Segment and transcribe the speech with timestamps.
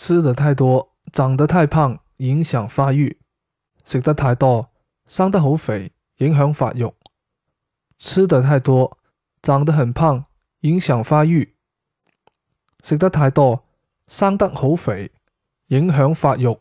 [0.00, 3.18] 吃的太多，长得太胖，影响发育；
[3.84, 4.70] 食得太多，
[5.08, 6.92] 生得好肥，影响发育；
[7.96, 8.96] 吃的太多，
[9.42, 10.26] 长得很胖，
[10.60, 11.56] 影响发育；
[12.84, 13.64] 食得太多，
[14.06, 15.10] 生得好肥，
[15.66, 16.56] 影响发育。